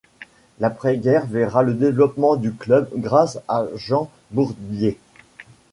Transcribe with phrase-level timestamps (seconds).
[0.57, 4.97] L'après-guerre verra le développement du club grâce à Jean Bourdier.